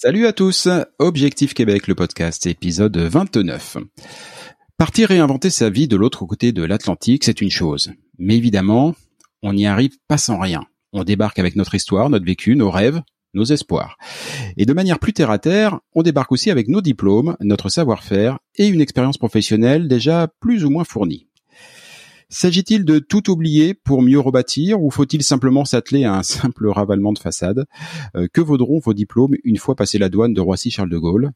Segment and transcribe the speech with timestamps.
[0.00, 0.68] Salut à tous,
[1.00, 3.78] Objectif Québec, le podcast, épisode 29.
[4.76, 7.90] Partir réinventer sa vie de l'autre côté de l'Atlantique, c'est une chose.
[8.16, 8.94] Mais évidemment,
[9.42, 10.62] on n'y arrive pas sans rien.
[10.92, 13.02] On débarque avec notre histoire, notre vécu, nos rêves,
[13.34, 13.98] nos espoirs.
[14.56, 18.38] Et de manière plus terre à terre, on débarque aussi avec nos diplômes, notre savoir-faire
[18.54, 21.27] et une expérience professionnelle déjà plus ou moins fournie.
[22.30, 27.12] S'agit-il de tout oublier pour mieux rebâtir ou faut-il simplement s'atteler à un simple ravalement
[27.12, 27.64] de façade?
[28.16, 31.30] Euh, Que vaudront vos diplômes une fois passé la douane de Roissy-Charles de Gaulle?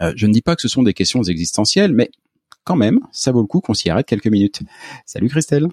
[0.00, 2.10] Euh, Je ne dis pas que ce sont des questions existentielles, mais
[2.64, 4.62] quand même, ça vaut le coup qu'on s'y arrête quelques minutes.
[5.04, 5.68] Salut Christelle.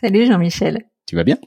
[0.00, 0.84] Salut Jean-Michel.
[1.06, 1.38] Tu vas bien?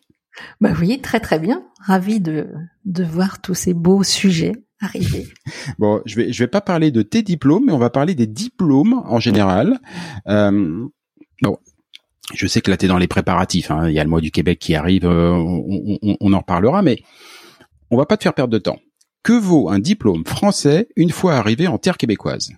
[0.59, 1.63] Bah oui, très très bien.
[1.79, 2.47] Ravi de,
[2.83, 5.27] de voir tous ces beaux sujets arriver.
[5.79, 8.27] bon, je vais je vais pas parler de tes diplômes, mais on va parler des
[8.27, 9.79] diplômes en général.
[10.27, 10.85] Euh,
[11.41, 11.57] bon,
[12.33, 13.71] je sais que là tu es dans les préparatifs.
[13.71, 13.87] Hein.
[13.89, 16.81] Il y a le mois du Québec qui arrive, euh, on, on, on en reparlera,
[16.81, 16.99] mais
[17.91, 18.77] on va pas te faire perdre de temps.
[19.23, 22.51] Que vaut un diplôme français une fois arrivé en terre québécoise?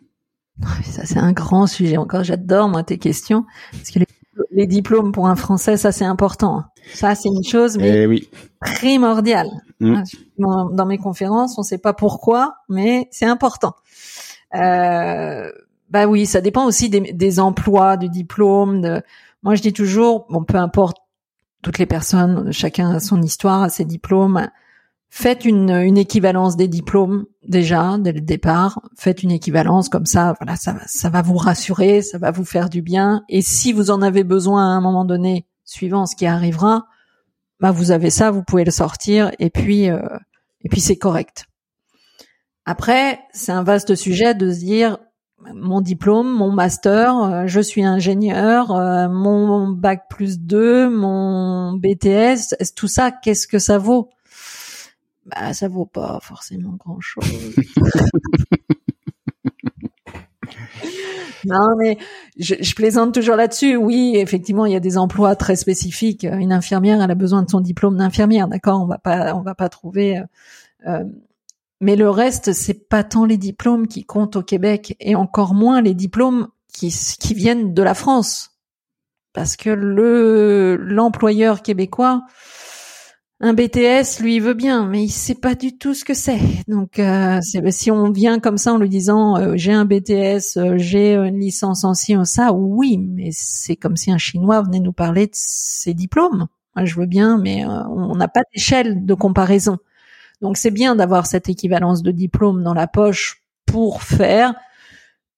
[0.83, 1.97] Ça c'est un grand sujet.
[1.97, 4.05] Encore, j'adore moi tes questions parce que les
[4.51, 6.63] les diplômes pour un Français, ça c'est important.
[6.93, 8.29] Ça c'est une chose mais Eh oui.
[8.61, 9.49] primordiale.
[9.79, 9.95] Mm.
[9.95, 10.03] Hein,
[10.73, 13.73] Dans mes conférences, on sait pas pourquoi, mais c'est important.
[14.55, 15.51] Euh,
[15.89, 18.81] bah oui, ça dépend aussi des, des emplois, du diplôme.
[18.81, 19.01] De...
[19.43, 20.97] Moi, je dis toujours, bon, peu importe
[21.61, 24.49] toutes les personnes, chacun a son histoire, a ses diplômes.
[25.09, 28.81] Faites une, une équivalence des diplômes déjà dès le départ.
[28.95, 32.69] Faites une équivalence comme ça, voilà, ça, ça va vous rassurer, ça va vous faire
[32.69, 33.23] du bien.
[33.29, 36.87] Et si vous en avez besoin à un moment donné, suivant ce qui arrivera,
[37.59, 40.01] bah vous avez ça, vous pouvez le sortir et puis euh,
[40.61, 41.45] et puis c'est correct.
[42.65, 44.97] Après, c'est un vaste sujet de se dire
[45.53, 52.55] mon diplôme, mon master, euh, je suis ingénieur, euh, mon bac plus 2, mon BTS,
[52.75, 54.09] tout ça, qu'est-ce que ça vaut?
[55.25, 57.25] Bah, ça vaut pas forcément grand-chose.
[61.45, 61.97] non, mais
[62.39, 63.75] je, je plaisante toujours là-dessus.
[63.75, 66.23] Oui, effectivement, il y a des emplois très spécifiques.
[66.23, 68.81] Une infirmière, elle a besoin de son diplôme d'infirmière, d'accord?
[68.81, 70.19] On va pas, on va pas trouver.
[70.87, 71.03] euh,
[71.79, 75.81] mais le reste, c'est pas tant les diplômes qui comptent au Québec et encore moins
[75.81, 78.51] les diplômes qui, qui viennent de la France.
[79.33, 82.23] Parce que le, l'employeur québécois,
[83.39, 86.39] un BTS, lui, veut bien, mais il sait pas du tout ce que c'est.
[86.67, 87.39] Donc, euh,
[87.69, 91.39] si on vient comme ça en lui disant, euh, j'ai un BTS, euh, j'ai une
[91.39, 92.15] licence en ci,
[92.51, 96.47] oui, mais c'est comme si un Chinois venait nous parler de ses diplômes.
[96.83, 99.77] Je veux bien, mais on n'a pas d'échelle de comparaison.
[100.41, 104.53] Donc c'est bien d'avoir cette équivalence de diplôme dans la poche pour faire,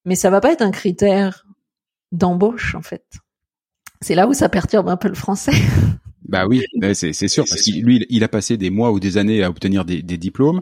[0.06, 1.46] mais ça va pas être un critère
[2.12, 3.06] d'embauche en fait.
[4.02, 5.52] C'est là où ça perturbe un peu le français.
[6.28, 6.64] Bah oui,
[6.94, 9.84] c'est sûr, parce que lui, il a passé des mois ou des années à obtenir
[9.84, 10.62] des, diplômes.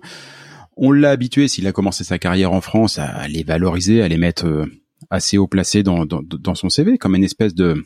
[0.78, 4.16] On l'a habitué, s'il a commencé sa carrière en France, à les valoriser, à les
[4.16, 4.66] mettre euh,
[5.10, 6.06] assez haut placés dans,
[6.56, 7.84] son CV, comme une espèce de,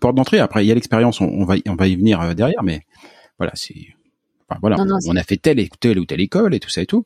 [0.00, 0.38] porte d'entrée.
[0.38, 2.80] Après, il y a l'expérience, on, va, on va y venir euh, derrière, mais
[3.36, 3.74] voilà, c'est,
[4.48, 6.70] enfin, voilà, Non, non, on a fait telle et telle ou telle école et tout
[6.70, 7.04] ça et tout.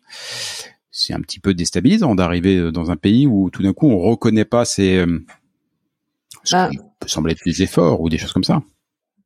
[0.91, 3.99] C'est un petit peu déstabilisant d'arriver euh, dans un pays où tout d'un coup on
[3.99, 5.25] reconnaît pas ses, euh,
[6.44, 6.69] ce Bah.
[6.71, 8.62] qui peut sembler être des efforts ou des choses comme ça.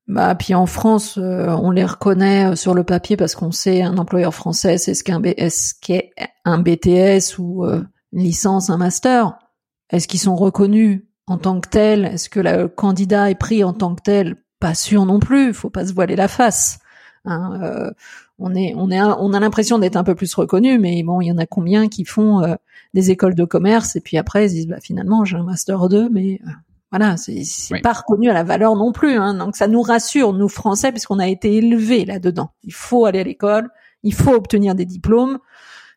[0.09, 3.99] Bah puis en France, euh, on les reconnaît sur le papier parce qu'on sait un
[3.99, 6.11] employeur français, c'est ce qu'un qu'est
[6.45, 7.83] un BTS ou euh,
[8.13, 9.37] une licence, un master.
[9.91, 12.05] Est-ce qu'ils sont reconnus en tant que tels?
[12.05, 14.37] Est-ce que le candidat est pris en tant que tel?
[14.61, 15.53] Pas sûr non plus.
[15.53, 16.79] Faut pas se voiler la face.
[17.27, 17.91] Hein, euh,
[18.39, 21.27] on est, on est, on a l'impression d'être un peu plus reconnu, mais bon, il
[21.27, 22.55] y en a combien qui font euh,
[22.95, 26.09] des écoles de commerce et puis après ils disent bah, finalement j'ai un master 2,
[26.09, 26.51] mais euh,
[26.93, 27.43] voilà, c'est
[27.83, 29.17] pas reconnu à la valeur non plus.
[29.17, 32.51] Hein, donc ça nous rassure nous Français puisqu'on a été élevés là-dedans.
[32.63, 33.71] Il faut aller à l'école,
[34.03, 35.39] il faut obtenir des diplômes.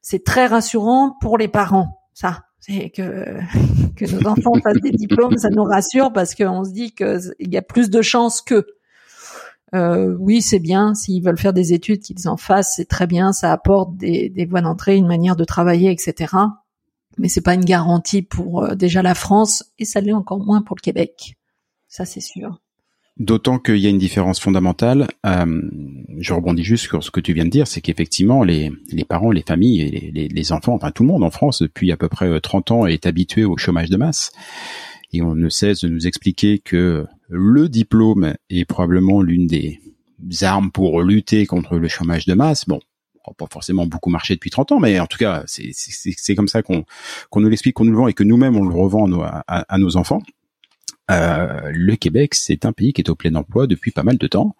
[0.01, 2.01] C'est très rassurant pour les parents.
[2.13, 3.37] Ça, c'est que
[3.95, 7.57] que nos enfants fassent des diplômes, ça nous rassure parce qu'on se dit qu'il y
[7.57, 8.65] a plus de chances que
[9.75, 10.93] euh, oui, c'est bien.
[10.95, 13.31] S'ils veulent faire des études, qu'ils en fassent, c'est très bien.
[13.33, 16.35] Ça apporte des, des voies d'entrée, une manière de travailler, etc.
[17.17, 20.61] Mais c'est pas une garantie pour euh, déjà la France et ça l'est encore moins
[20.61, 21.35] pour le Québec.
[21.87, 22.59] Ça, c'est sûr.
[23.17, 25.07] D'autant qu'il y a une différence fondamentale.
[25.25, 25.61] Euh,
[26.19, 29.31] je rebondis juste sur ce que tu viens de dire, c'est qu'effectivement, les, les parents,
[29.31, 32.07] les familles, et les, les, enfants, enfin tout le monde en France depuis à peu
[32.07, 34.31] près 30 ans est habitué au chômage de masse
[35.11, 39.79] et on ne cesse de nous expliquer que le diplôme est probablement l'une des
[40.41, 42.65] armes pour lutter contre le chômage de masse.
[42.67, 42.79] Bon,
[43.37, 46.85] pas forcément beaucoup marché depuis 30 ans, mais en tout cas, c'est comme ça qu'on
[47.35, 49.07] nous l'explique, qu'on nous le vend et que nous-mêmes on le revend
[49.47, 50.21] à, nos enfants.
[51.11, 54.27] Euh, le Québec, c'est un pays qui est au plein emploi depuis pas mal de
[54.27, 54.55] temps,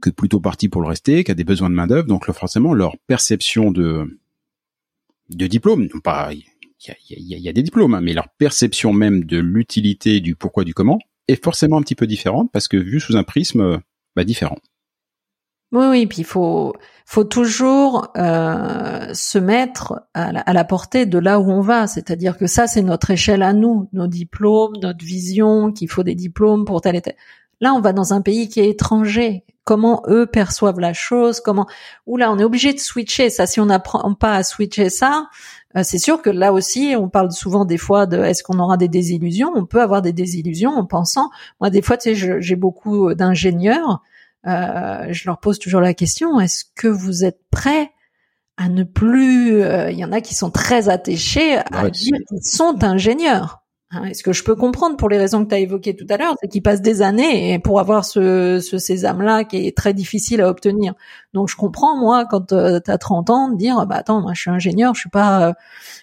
[0.00, 2.74] que plutôt parti pour le rester, qui a des besoins de main d'œuvre, donc forcément
[2.74, 4.18] leur perception de
[5.30, 6.44] de diplôme, non pas il
[7.08, 10.98] y a, des diplômes, hein, mais leur perception même de l'utilité du pourquoi du comment
[11.28, 13.80] est forcément un petit peu différente parce que vu sous un prisme
[14.16, 14.58] bah, différent.
[15.72, 16.72] Oui, oui, puis il faut,
[17.04, 21.88] faut toujours euh, se mettre à la, à la, portée de là où on va.
[21.88, 26.14] C'est-à-dire que ça, c'est notre échelle à nous, nos diplômes, notre vision, qu'il faut des
[26.14, 27.16] diplômes pour tel et tel.
[27.64, 29.42] Là, on va dans un pays qui est étranger.
[29.64, 31.66] Comment eux perçoivent la chose Comment
[32.06, 33.30] Ou là, on est obligé de switcher.
[33.30, 35.30] Ça, si on n'apprend pas à switcher ça,
[35.74, 38.76] euh, c'est sûr que là aussi, on parle souvent des fois de est-ce qu'on aura
[38.76, 39.50] des désillusions?
[39.54, 41.30] On peut avoir des désillusions en pensant.
[41.58, 44.02] Moi, des fois, tu sais, j'ai beaucoup d'ingénieurs.
[44.46, 47.92] Euh, je leur pose toujours la question est-ce que vous êtes prêts
[48.58, 52.44] à ne plus euh, Il y en a qui sont très attachés à dire qu'ils
[52.44, 53.63] sont ingénieurs.
[53.94, 56.06] Hein, et ce que je peux comprendre pour les raisons que tu as évoquées tout
[56.08, 59.94] à l'heure, c'est qu'ils passent des années pour avoir ce, ce sésame-là qui est très
[59.94, 60.94] difficile à obtenir.
[61.32, 64.40] Donc je comprends, moi, quand tu as 30 ans, de dire, bah attends, moi je
[64.40, 65.48] suis ingénieur, je suis pas...
[65.48, 65.52] Euh...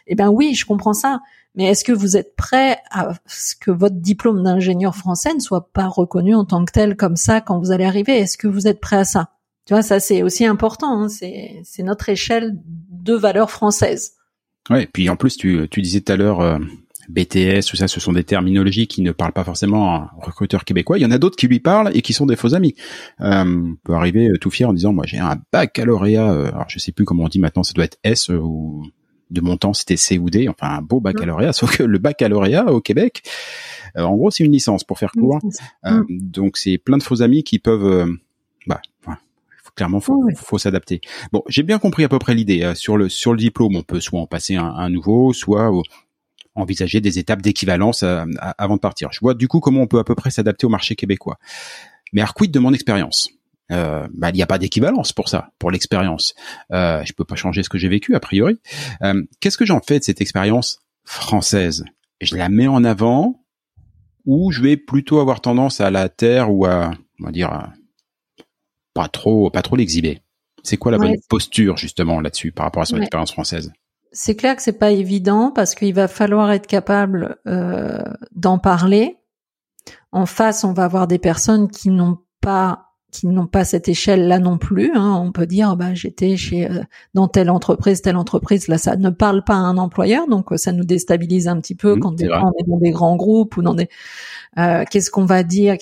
[0.07, 1.19] Eh bien oui, je comprends ça.
[1.55, 5.69] Mais est-ce que vous êtes prêt à ce que votre diplôme d'ingénieur français ne soit
[5.73, 8.17] pas reconnu en tant que tel comme ça quand vous allez arriver?
[8.17, 9.31] Est-ce que vous êtes prêt à ça?
[9.65, 11.03] Tu vois, ça c'est aussi important.
[11.03, 11.09] Hein.
[11.09, 14.13] C'est notre échelle de valeur française.
[14.69, 16.59] Ouais, puis en plus tu, tu disais tout à l'heure euh,
[17.09, 20.65] BTS, tout ça, ce sont des terminologies qui ne parlent pas forcément à un recruteur
[20.65, 20.97] québécois.
[20.97, 22.75] Il y en a d'autres qui lui parlent et qui sont des faux amis.
[23.21, 26.69] Euh, on peut arriver euh, tout fier en disant, moi j'ai un baccalauréat, euh, alors
[26.69, 28.85] je sais plus comment on dit maintenant, ça doit être S ou
[29.29, 32.71] de mon temps c'était C ou D, enfin un beau baccalauréat, sauf que le baccalauréat
[32.71, 33.23] au Québec,
[33.95, 35.39] en gros c'est une licence pour faire court.
[36.09, 38.09] donc c'est plein de faux amis qui peuvent,
[38.67, 38.81] bah,
[39.75, 40.99] clairement faut, faut s'adapter.
[41.31, 42.73] Bon, j'ai bien compris à peu près l'idée.
[42.75, 45.71] sur le sur le diplôme, on peut soit en passer un, un nouveau, soit
[46.55, 48.25] envisager des étapes d'équivalence euh,
[48.57, 49.11] avant de partir.
[49.11, 51.37] Je vois du coup comment on peut à peu près s'adapter au marché québécois.
[52.13, 53.29] Mais quid de mon expérience
[53.71, 56.33] euh, bah, il n'y a pas d'équivalence pour ça, pour l'expérience.
[56.73, 58.59] Euh, je peux pas changer ce que j'ai vécu a priori.
[59.01, 61.85] Euh, Qu'est-ce que j'en fais de cette expérience française?
[62.19, 63.45] Je la mets en avant
[64.25, 67.71] ou je vais plutôt avoir tendance à la taire ou à, on va dire,
[68.93, 70.19] pas trop, pas trop l'exhiber?
[70.63, 73.71] C'est quoi la bonne posture justement là-dessus par rapport à son expérience française?
[74.11, 78.03] C'est clair que c'est pas évident parce qu'il va falloir être capable euh,
[78.35, 79.17] d'en parler.
[80.11, 84.39] En face, on va avoir des personnes qui n'ont pas qui n'ont pas cette échelle-là
[84.39, 84.91] non plus.
[84.95, 85.21] Hein.
[85.23, 86.81] On peut dire, bah, j'étais chez euh,
[87.13, 88.67] dans telle entreprise, telle entreprise.
[88.69, 91.75] Là, ça ne parle pas à un employeur, donc euh, ça nous déstabilise un petit
[91.75, 93.89] peu mmh, quand on est dans des grands groupes ou dans des.
[94.57, 95.75] Euh, Qu'est-ce qu'on va dire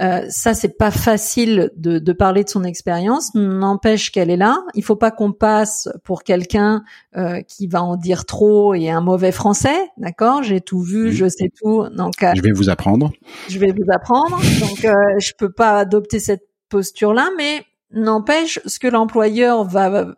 [0.00, 3.34] euh, ça, c'est pas facile de, de, parler de son expérience.
[3.34, 4.62] N'empêche qu'elle est là.
[4.74, 6.84] Il faut pas qu'on passe pour quelqu'un
[7.16, 10.42] euh, qui va en dire trop et un mauvais français, d'accord?
[10.42, 11.88] J'ai tout vu, je sais tout.
[11.88, 13.10] Donc, euh, je vais vous apprendre.
[13.48, 14.38] Je vais vous apprendre.
[14.60, 20.14] Donc, euh, je peux pas adopter cette posture-là, mais n'empêche, ce que l'employeur va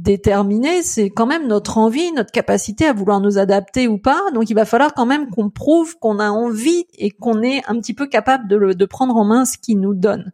[0.00, 4.20] déterminer, c'est quand même notre envie, notre capacité à vouloir nous adapter ou pas.
[4.34, 7.78] Donc il va falloir quand même qu'on prouve qu'on a envie et qu'on est un
[7.78, 10.32] petit peu capable de, de prendre en main ce qu'il nous donne.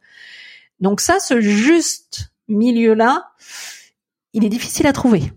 [0.81, 3.33] Donc ça, ce juste milieu-là,
[4.33, 5.33] il est difficile à trouver.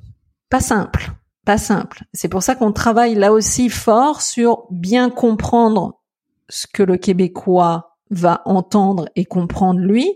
[0.50, 1.12] Pas simple.
[1.46, 2.04] Pas simple.
[2.14, 6.00] C'est pour ça qu'on travaille là aussi fort sur bien comprendre
[6.48, 10.10] ce que le Québécois va entendre et comprendre lui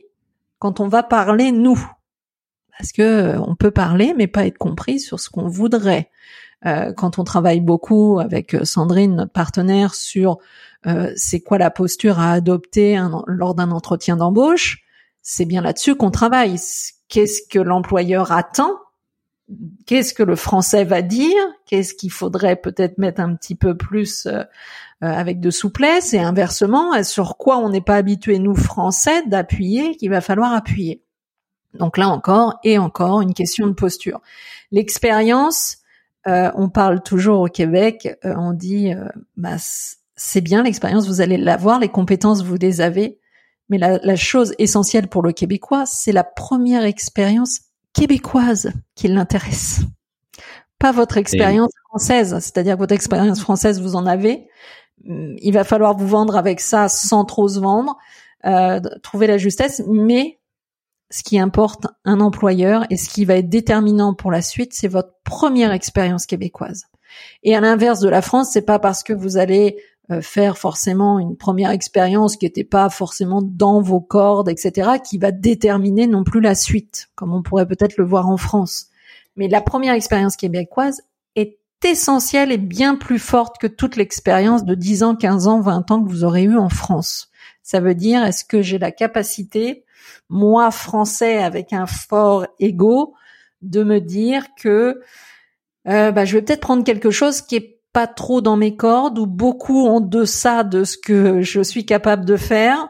[0.59, 1.79] quand on va parler nous
[2.77, 6.09] parce que euh, on peut parler mais pas être compris sur ce qu'on voudrait.
[6.65, 10.37] euh, quand on travaille beaucoup avec euh, Sandrine, notre partenaire, sur
[11.17, 14.85] c'est quoi la posture à adopter lors d'un entretien d'embauche,
[15.21, 16.55] c'est bien là-dessus qu'on travaille.
[17.09, 18.71] Qu'est-ce que l'employeur attend?
[19.85, 21.43] Qu'est-ce que le français va dire?
[21.65, 24.29] Qu'est-ce qu'il faudrait peut-être mettre un petit peu plus
[25.01, 26.13] avec de souplesse?
[26.13, 31.03] Et inversement, sur quoi on n'est pas habitué, nous Français, d'appuyer, qu'il va falloir appuyer.
[31.73, 34.21] Donc là encore et encore une question de posture.
[34.71, 35.77] L'expérience,
[36.27, 39.07] euh, on parle toujours au Québec, euh, on dit, euh,
[39.37, 39.55] bah,
[40.15, 43.19] c'est bien l'expérience, vous allez l'avoir, les compétences, vous les avez.
[43.69, 47.59] Mais la, chose essentielle pour le Québécois, c'est la première expérience
[47.93, 49.81] québécoise qui l'intéresse.
[50.79, 54.47] Pas votre expérience française, c'est-à-dire que votre expérience française, vous en avez.
[55.03, 57.97] Il va falloir vous vendre avec ça sans trop se vendre,
[59.03, 60.36] trouver la justesse, mais
[61.09, 64.87] ce qui importe un employeur et ce qui va être déterminant pour la suite, c'est
[64.87, 66.85] votre première expérience québécoise.
[67.43, 69.77] Et à l'inverse de la France, c'est pas parce que vous allez
[70.11, 75.17] euh, faire forcément une première expérience qui n'était pas forcément dans vos cordes, etc., qui
[75.17, 78.87] va déterminer non plus la suite, comme on pourrait peut-être le voir en France.
[79.35, 81.01] Mais la première expérience québécoise
[81.35, 85.91] est essentielle et bien plus forte que toute l'expérience de 10 ans, 15 ans, 20
[85.91, 87.29] ans que vous aurez eu en France.
[87.61, 89.83] Ça veut dire, est-ce que j'ai la capacité
[90.29, 93.13] moi français avec un fort ego
[93.61, 95.01] de me dire que
[95.87, 99.17] euh, bah, je vais peut-être prendre quelque chose qui est pas trop dans mes cordes
[99.17, 102.89] ou beaucoup en deçà de ce que je suis capable de faire,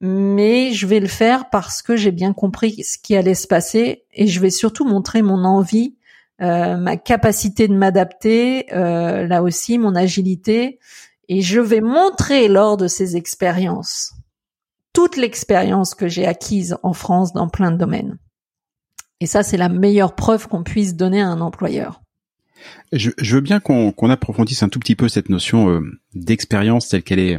[0.00, 4.04] mais je vais le faire parce que j'ai bien compris ce qui allait se passer
[4.14, 5.96] et je vais surtout montrer mon envie,
[6.40, 10.78] euh, ma capacité de m'adapter, euh, là aussi mon agilité,
[11.28, 14.15] et je vais montrer lors de ces expériences
[14.96, 18.16] toute l'expérience que j'ai acquise en France dans plein de domaines.
[19.20, 22.00] Et ça, c'est la meilleure preuve qu'on puisse donner à un employeur.
[22.92, 25.82] Je, veux bien qu'on approfondisse un tout petit peu cette notion euh,
[26.14, 27.36] d'expérience telle qu'elle est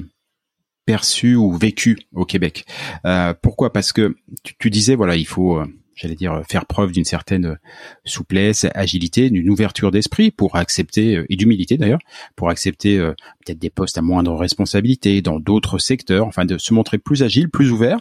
[0.86, 2.68] perçue ou vécue au Québec.
[3.06, 3.74] Euh, pourquoi?
[3.74, 4.16] Parce que
[4.60, 5.66] tu, disais, voilà, il faut euh,
[5.98, 7.58] j'allais dire, faire preuve d'une certaine
[8.06, 12.00] souplesse, agilité, d'une ouverture d'esprit pour accepter, euh, et d'humilité d'ailleurs,
[12.36, 13.14] pour accepter euh,
[13.44, 17.50] peut-être des postes à moindre responsabilité dans d'autres secteurs, enfin de se montrer plus agile,
[17.50, 18.00] plus ouvert.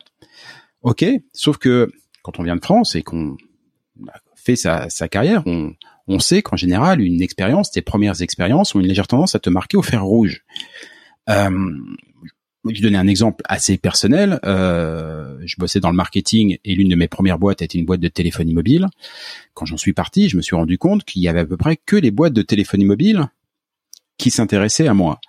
[0.83, 1.91] Ok, sauf que
[2.23, 3.37] quand on vient de France et qu'on
[4.37, 5.73] fait sa, sa carrière, on,
[6.07, 9.51] on sait qu'en général, une expérience, tes premières expériences ont une légère tendance à te
[9.51, 10.45] marquer au fer rouge.
[11.29, 11.51] Euh,
[12.75, 14.41] je vais donner un exemple assez personnel.
[14.45, 18.01] Euh, je bossais dans le marketing et l'une de mes premières boîtes était une boîte
[18.01, 18.87] de téléphonie mobile.
[19.55, 21.77] Quand j'en suis parti, je me suis rendu compte qu'il y avait à peu près
[21.77, 23.29] que les boîtes de téléphonie mobile
[24.19, 25.21] qui s'intéressaient à moi.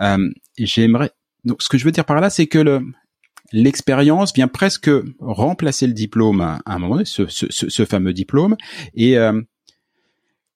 [0.00, 1.10] Euh, J'aimerais.
[1.44, 2.82] Donc, ce que je veux dire par là, c'est que le
[3.52, 4.90] l'expérience vient presque
[5.20, 8.56] remplacer le diplôme à, un moment donné, ce, ce, ce fameux diplôme,
[8.94, 9.40] et euh,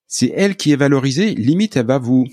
[0.07, 1.33] c'est elle qui est valorisée.
[1.33, 2.27] Limite, elle va vous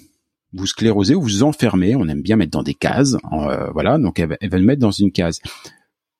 [0.52, 1.97] vous sclérosez ou vous enfermez.
[1.97, 3.16] On aime bien mettre dans des cases.
[3.33, 5.40] Euh, voilà, donc elle, va nous mettre dans une case.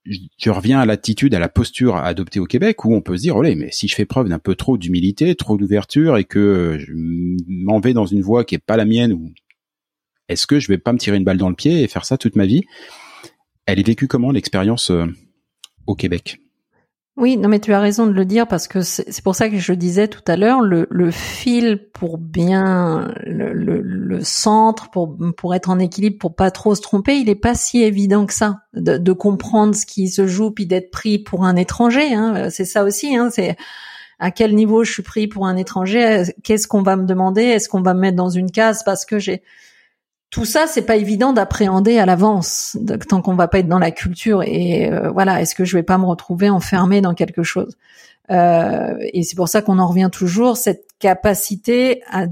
[0.05, 3.37] Je, reviens à l'attitude, à la posture adoptée au Québec où on peut se dire,
[3.37, 6.93] oh mais si je fais preuve d'un peu trop d'humilité, trop d'ouverture et que je
[6.95, 9.31] m'en vais dans une voie qui est pas la mienne, ou
[10.29, 12.17] est-ce que je vais pas me tirer une balle dans le pied et faire ça
[12.17, 12.63] toute ma vie?
[13.67, 15.07] Elle est vécue comment l'expérience euh,
[15.87, 16.41] au Québec?
[17.17, 19.59] Oui, non, mais tu as raison de le dire parce que c'est pour ça que
[19.59, 25.79] je disais tout à l'heure, le, fil pour bien le, centre pour pour être en
[25.79, 29.13] équilibre, pour pas trop se tromper, il est pas si évident que ça de, de
[29.13, 32.15] comprendre ce qui se joue puis d'être pris pour un étranger.
[32.15, 33.17] Hein, c'est ça aussi.
[33.17, 33.57] Hein, c'est
[34.19, 37.69] à quel niveau je suis pris pour un étranger Qu'est-ce qu'on va me demander Est-ce
[37.69, 39.43] qu'on va me mettre dans une case parce que j'ai
[40.31, 42.77] tout ça, c'est pas évident d'appréhender à l'avance,
[43.09, 44.43] tant qu'on va pas être dans la culture.
[44.45, 47.77] Et euh, voilà, est-ce que je vais pas me retrouver enfermé dans quelque chose?
[48.31, 52.27] Euh, Et c'est pour ça qu'on en revient toujours cette capacité à.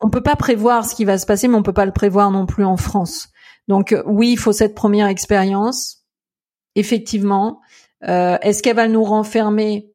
[0.00, 2.30] On peut pas prévoir ce qui va se passer, mais on peut pas le prévoir
[2.30, 3.28] non plus en France.
[3.68, 6.04] Donc oui, il faut cette première expérience.
[6.74, 7.60] Effectivement,
[8.08, 9.90] euh, est-ce qu'elle va nous renfermer?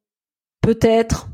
[0.60, 1.28] Peut-être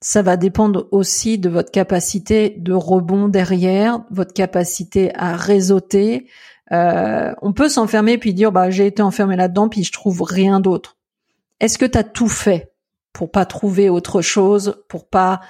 [0.00, 6.28] ça va dépendre aussi de votre capacité de rebond derrière, votre capacité à réseauter.
[6.72, 10.60] Euh, on peut s'enfermer puis dire bah j'ai été enfermé là-dedans puis je trouve rien
[10.60, 10.96] d'autre.
[11.60, 12.72] Est-ce que tu as tout fait
[13.12, 15.40] pour pas trouver autre chose, pour pas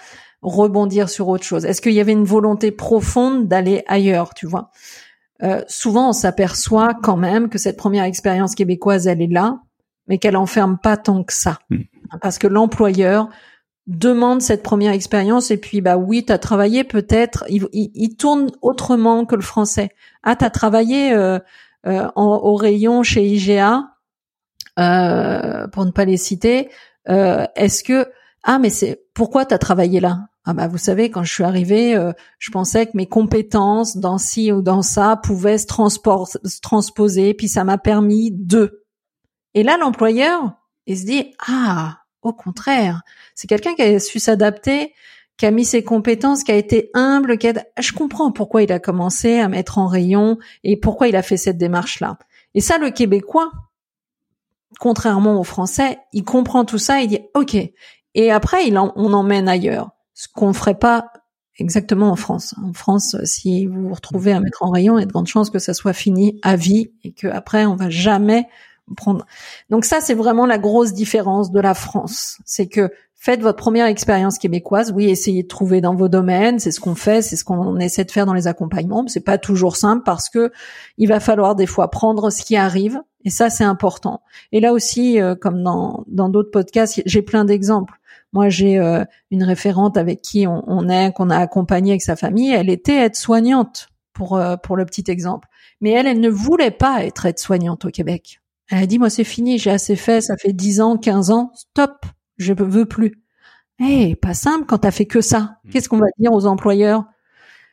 [0.43, 1.65] rebondir sur autre chose?
[1.65, 4.71] Est-ce qu'il y avait une volonté profonde d'aller ailleurs, tu vois?
[5.43, 9.61] Euh, Souvent, on s'aperçoit quand même que cette première expérience québécoise, elle est là,
[10.07, 11.79] mais qu'elle enferme pas tant que ça, mmh.
[12.21, 13.31] parce que l'employeur
[13.87, 18.51] demande cette première expérience et puis bah oui, tu as travaillé peut-être, il, il, tourne
[18.63, 19.91] autrement que le français.
[20.23, 21.39] Ah, tu as travaillé euh,
[21.87, 23.83] euh, au rayon chez IGA,
[24.79, 26.71] euh, pour ne pas les citer.
[27.07, 28.09] Est-ce que
[28.45, 30.29] ah mais c'est pourquoi tu as travaillé là?
[30.45, 34.19] Ah bah vous savez, quand je suis arrivée, euh, je pensais que mes compétences dans
[34.19, 38.85] ci ou dans ça pouvaient se, se transposer, puis ça m'a permis de.
[39.55, 40.53] Et là, l'employeur,
[40.87, 43.03] il se dit ah, au contraire,
[43.35, 44.93] c'est quelqu'un qui a su s'adapter,
[45.37, 47.65] qui a mis ses compétences, qui a été humble, qui a...
[47.79, 51.37] je comprends pourquoi il a commencé à mettre en rayon et pourquoi il a fait
[51.37, 52.19] cette démarche-là.
[52.55, 53.51] Et ça, le Québécois,
[54.81, 57.57] contrairement au Français, il comprend tout ça, il dit OK.
[58.17, 61.13] Et après, on emmène ailleurs ce qu'on ferait pas
[61.59, 62.55] exactement en France.
[62.65, 65.27] En France, si vous vous retrouvez à mettre en rayon, il y a de grandes
[65.27, 68.47] chances que ça soit fini à vie et que après on va jamais
[69.71, 72.39] Donc ça, c'est vraiment la grosse différence de la France.
[72.45, 72.91] C'est que
[73.25, 74.93] faites votre première expérience québécoise.
[74.95, 76.59] Oui, essayez de trouver dans vos domaines.
[76.59, 79.07] C'est ce qu'on fait, c'est ce qu'on essaie de faire dans les accompagnements.
[79.07, 80.53] C'est pas toujours simple parce que
[80.99, 83.01] il va falloir des fois prendre ce qui arrive.
[83.25, 84.21] Et ça, c'est important.
[84.53, 87.95] Et là aussi, euh, comme dans dans d'autres podcasts, j'ai plein d'exemples.
[88.35, 92.51] Moi, j'ai euh, une référente avec qui on, est, qu'on a accompagné avec sa famille.
[92.53, 95.49] Elle était aide-soignante pour euh, pour le petit exemple,
[95.81, 98.41] mais elle, elle ne voulait pas être aide-soignante au Québec.
[98.71, 101.53] Elle a dit moi c'est fini, j'ai assez fait, ça fait 10 ans, 15 ans,
[101.55, 102.07] stop,
[102.39, 103.25] je veux plus.
[103.81, 105.59] Eh, pas simple quand t'as fait que ça.
[105.65, 105.71] Mmh.
[105.71, 107.05] Qu'est-ce qu'on va dire aux employeurs?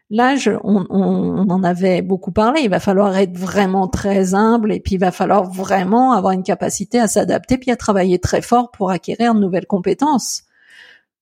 [0.10, 2.62] Là, on, on, en avait beaucoup parlé.
[2.64, 6.44] Il va falloir être vraiment très humble et puis il va falloir vraiment avoir une
[6.44, 10.44] capacité à s'adapter puis à travailler très fort pour acquérir de nouvelles compétences.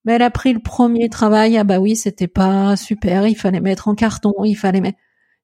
[0.06, 1.56] Mais elle a pris le premier travail.
[1.58, 3.28] Ah bah oui, c'était pas super.
[3.28, 4.34] Il fallait mettre en carton.
[4.44, 4.98] Il fallait mettre.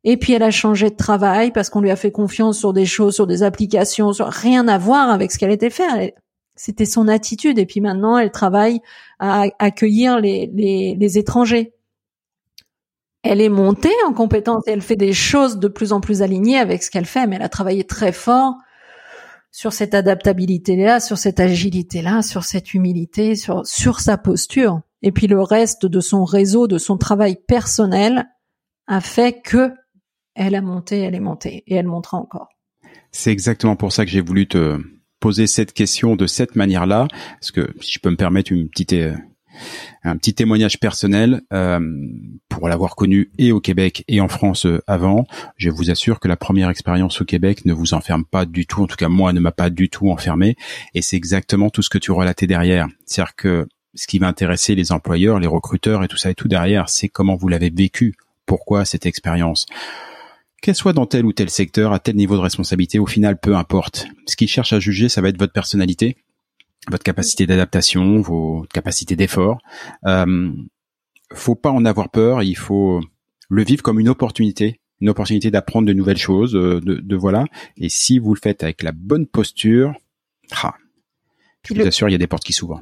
[0.07, 2.85] Et puis elle a changé de travail parce qu'on lui a fait confiance sur des
[2.85, 6.09] choses, sur des applications, sur rien à voir avec ce qu'elle était faire.
[6.55, 7.57] C'était son attitude.
[7.57, 8.81] Et puis maintenant, elle travaille
[9.19, 11.73] à accueillir les, les, les étrangers.
[13.23, 16.59] Elle est montée en compétence et elle fait des choses de plus en plus alignées
[16.59, 17.25] avec ce qu'elle fait.
[17.25, 18.53] Mais elle a travaillé très fort
[19.49, 24.81] sur cette adaptabilité-là, sur cette agilité-là, sur cette humilité, sur, sur sa posture.
[25.01, 28.27] Et puis le reste de son réseau, de son travail personnel
[28.85, 29.71] a fait que
[30.35, 32.49] elle a monté, elle est montée et elle montera encore.
[33.11, 34.77] C'est exactement pour ça que j'ai voulu te
[35.19, 37.07] poser cette question de cette manière-là,
[37.39, 39.15] parce que si je peux me permettre une petite euh,
[40.03, 41.79] un petit témoignage personnel euh,
[42.49, 45.25] pour l'avoir connu et au Québec et en France euh, avant.
[45.57, 48.83] Je vous assure que la première expérience au Québec ne vous enferme pas du tout.
[48.83, 50.55] En tout cas, moi, ne m'a pas du tout enfermé.
[50.93, 52.87] Et c'est exactement tout ce que tu relatais derrière.
[53.05, 56.47] C'est-à-dire que ce qui va intéresser les employeurs, les recruteurs et tout ça et tout
[56.47, 58.15] derrière, c'est comment vous l'avez vécu.
[58.45, 59.65] Pourquoi cette expérience
[60.65, 63.55] qu'elle soit dans tel ou tel secteur, à tel niveau de responsabilité, au final, peu
[63.55, 64.07] importe.
[64.25, 66.17] Ce qu'ils cherchent à juger, ça va être votre personnalité,
[66.89, 69.59] votre capacité d'adaptation, vos capacités d'effort.
[70.07, 70.51] Euh,
[71.31, 72.99] faut pas en avoir peur, il faut
[73.47, 77.45] le vivre comme une opportunité, une opportunité d'apprendre de nouvelles choses, euh, de, de, voilà.
[77.77, 79.93] Et si vous le faites avec la bonne posture,
[80.63, 80.73] ah,
[81.61, 82.81] je vous assure, il y a des portes qui s'ouvrent.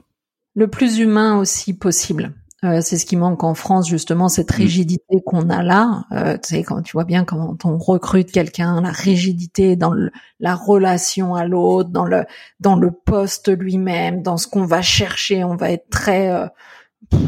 [0.56, 2.34] Le plus humain aussi possible.
[2.64, 4.56] Euh, c'est ce qui manque en France justement cette mm.
[4.56, 6.06] rigidité qu'on a là.
[6.12, 9.94] Euh, tu sais quand tu vois bien quand on recrute quelqu'un, la rigidité dans
[10.40, 12.26] la relation à l'autre, dans le
[12.60, 16.48] dans le poste lui-même, dans ce qu'on va chercher, on va être très euh,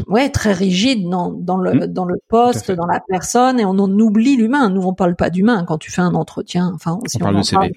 [0.06, 1.86] ouais très rigide dans dans le mm.
[1.88, 4.70] dans le poste, dans la personne et on en oublie l'humain.
[4.70, 6.72] Nous on parle pas d'humain quand tu fais un entretien.
[6.74, 7.72] Enfin on parle de CV.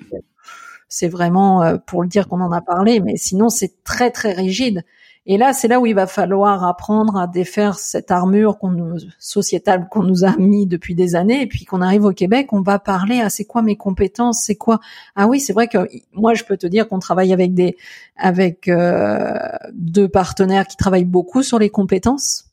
[0.88, 4.32] c'est vraiment euh, pour le dire qu'on en a parlé, mais sinon c'est très très
[4.32, 4.86] rigide.
[5.25, 8.97] Et là, c'est là où il va falloir apprendre à défaire cette armure qu'on nous,
[9.19, 11.41] sociétale qu'on nous a mis depuis des années.
[11.41, 14.55] Et puis qu'on arrive au Québec, on va parler à c'est quoi mes compétences, c'est
[14.55, 14.79] quoi
[15.15, 17.77] Ah oui, c'est vrai que moi, je peux te dire qu'on travaille avec des
[18.15, 19.38] avec euh,
[19.73, 22.45] deux partenaires qui travaillent beaucoup sur les compétences,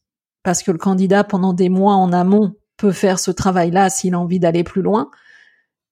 [0.42, 4.18] parce que le candidat pendant des mois en amont peut faire ce travail-là s'il a
[4.18, 5.11] envie d'aller plus loin.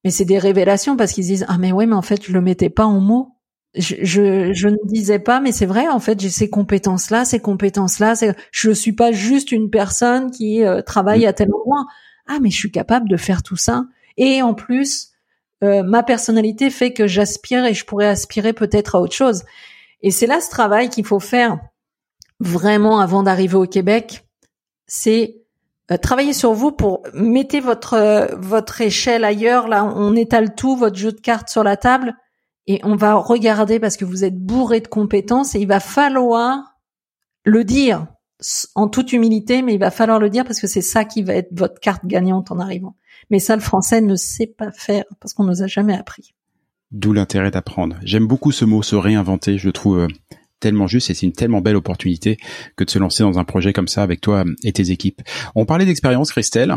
[0.05, 2.43] Mais c'est des révélations parce qu'ils disent ah mais ouais mais en fait je le
[2.43, 3.34] mettais pas en mots
[3.77, 7.41] je, je, je, ne disais pas, mais c'est vrai, en fait, j'ai ces compétences-là, ces
[7.41, 8.15] compétences-là.
[8.53, 11.85] Je suis pas juste une personne qui euh, travaille à tel endroit.
[12.27, 13.85] Ah, mais je suis capable de faire tout ça.
[14.17, 15.11] Et en plus,
[15.63, 19.43] euh, ma personnalité fait que j'aspire et je pourrais aspirer peut-être à autre chose.
[20.03, 21.59] Et c'est là ce travail qu'il faut faire
[22.39, 24.25] vraiment avant d'arriver au Québec.
[24.87, 25.43] C'est
[25.91, 29.67] euh, travailler sur vous pour mettez votre votre échelle ailleurs.
[29.67, 32.15] Là, on étale tout, votre jeu de cartes sur la table
[32.67, 36.79] et on va regarder parce que vous êtes bourré de compétences et il va falloir
[37.45, 38.07] le dire
[38.75, 41.35] en toute humilité, mais il va falloir le dire parce que c'est ça qui va
[41.35, 42.97] être votre carte gagnante en arrivant.
[43.31, 46.35] Mais ça, le français ne sait pas faire parce qu'on nous a jamais appris.
[46.91, 47.97] D'où l'intérêt d'apprendre.
[48.03, 49.59] J'aime beaucoup ce mot, se réinventer.
[49.59, 50.09] Je le trouve euh,
[50.61, 52.39] tellement juste et c'est une tellement belle opportunité
[52.77, 55.23] que de se lancer dans un projet comme ça avec toi et tes équipes.
[55.55, 56.77] On parlait d'expérience, Christelle.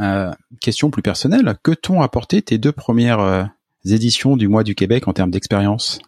[0.00, 1.56] Euh, question plus personnelle.
[1.62, 3.44] Que t'ont apporté tes deux premières euh,
[3.92, 5.98] éditions du mois du Québec en termes d'expérience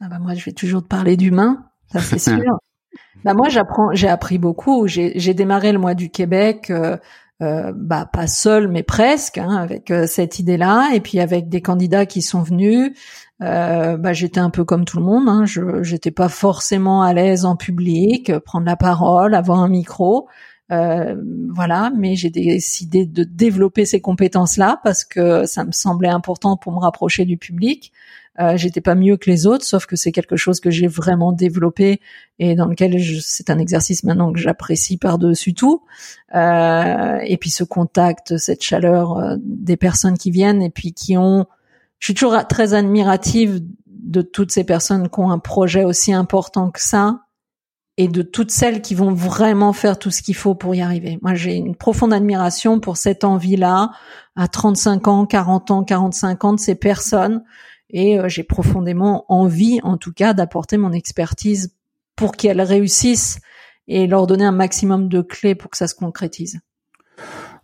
[0.00, 2.58] ah bah Moi, je vais toujours te parler d'humain, ça c'est sûr.
[3.24, 4.86] Bah moi j'apprends, j'ai appris beaucoup.
[4.86, 6.70] J'ai démarré le mois du Québec.
[6.70, 6.96] Euh,
[7.40, 11.62] euh, bah pas seul mais presque hein, avec euh, cette idée-là et puis avec des
[11.62, 12.90] candidats qui sont venus
[13.42, 17.12] euh, bah j'étais un peu comme tout le monde hein, je j'étais pas forcément à
[17.12, 20.26] l'aise en public prendre la parole avoir un micro
[20.70, 21.16] euh,
[21.50, 26.72] voilà, mais j'ai décidé de développer ces compétences-là parce que ça me semblait important pour
[26.72, 27.92] me rapprocher du public.
[28.40, 31.32] Euh, J'étais pas mieux que les autres, sauf que c'est quelque chose que j'ai vraiment
[31.32, 32.00] développé
[32.38, 35.82] et dans lequel c'est un exercice maintenant que j'apprécie par-dessus tout.
[36.34, 41.16] Euh, et puis ce contact, cette chaleur euh, des personnes qui viennent et puis qui
[41.16, 41.46] ont,
[41.98, 46.70] je suis toujours très admirative de toutes ces personnes qui ont un projet aussi important
[46.70, 47.24] que ça
[47.98, 51.18] et de toutes celles qui vont vraiment faire tout ce qu'il faut pour y arriver.
[51.20, 53.90] Moi, j'ai une profonde admiration pour cette envie-là,
[54.36, 57.42] à 35 ans, 40 ans, 45 ans, de ces personnes.
[57.90, 61.74] Et euh, j'ai profondément envie, en tout cas, d'apporter mon expertise
[62.14, 63.40] pour qu'elles réussissent
[63.88, 66.60] et leur donner un maximum de clés pour que ça se concrétise.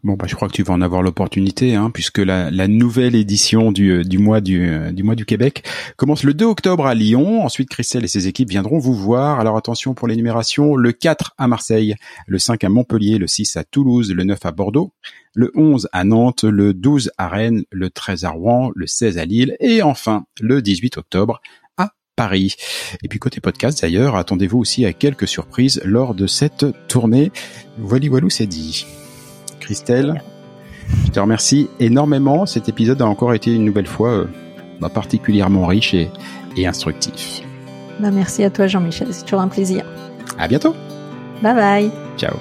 [0.05, 3.15] Bon, bah, je crois que tu vas en avoir l'opportunité, hein, puisque la, la, nouvelle
[3.15, 5.65] édition du, euh, du mois du, euh, du mois du Québec
[5.97, 7.43] commence le 2 octobre à Lyon.
[7.43, 9.41] Ensuite, Christelle et ses équipes viendront vous voir.
[9.41, 11.95] Alors attention pour l'énumération, le 4 à Marseille,
[12.27, 14.93] le 5 à Montpellier, le 6 à Toulouse, le 9 à Bordeaux,
[15.35, 19.25] le 11 à Nantes, le 12 à Rennes, le 13 à Rouen, le 16 à
[19.25, 21.41] Lille et enfin le 18 octobre
[21.79, 22.57] à Paris.
[23.03, 27.33] Et puis côté podcast d'ailleurs, attendez-vous aussi à quelques surprises lors de cette tournée.
[27.79, 28.85] Voilà, voilà, c'est dit.
[29.65, 30.23] Christelle.
[31.07, 32.47] Je te remercie énormément.
[32.47, 34.29] Cet épisode a encore été une nouvelle fois euh,
[34.81, 36.11] bah, particulièrement riche et,
[36.67, 37.43] instructif.
[38.01, 39.85] Bah, merci à toi Jean-Michel, c'est toujours un plaisir.
[40.39, 40.75] À bientôt.
[41.43, 41.91] Bye bye.
[42.17, 42.37] Ciao.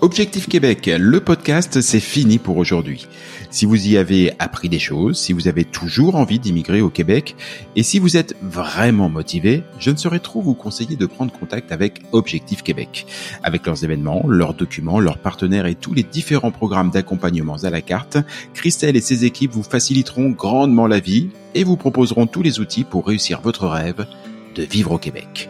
[0.00, 3.08] Objectif Québec, le podcast, c'est fini pour aujourd'hui.
[3.50, 7.36] Si vous y avez appris des choses, si vous avez toujours envie d'immigrer au Québec,
[7.74, 11.72] et si vous êtes vraiment motivé, je ne saurais trop vous conseiller de prendre contact
[11.72, 13.06] avec Objectif Québec.
[13.42, 17.80] Avec leurs événements, leurs documents, leurs partenaires et tous les différents programmes d'accompagnement à la
[17.80, 18.18] carte,
[18.54, 22.84] Christelle et ses équipes vous faciliteront grandement la vie et vous proposeront tous les outils
[22.84, 24.06] pour réussir votre rêve
[24.54, 25.48] de vivre au Québec.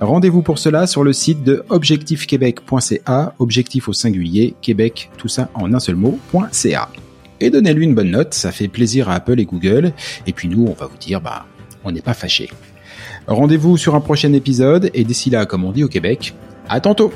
[0.00, 5.72] Rendez-vous pour cela sur le site de objectifquebec.ca, objectif au singulier, Québec, tout ça en
[5.72, 6.88] un seul mot.ca.
[7.42, 9.92] Et donnez-lui une bonne note, ça fait plaisir à Apple et Google.
[10.28, 11.44] Et puis nous, on va vous dire, bah,
[11.82, 12.48] on n'est pas fâchés.
[13.26, 16.34] Rendez-vous sur un prochain épisode, et d'ici là, comme on dit au Québec,
[16.68, 17.12] à tantôt!